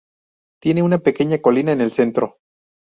[0.59, 2.37] Tiene una pequeña colina en el centro.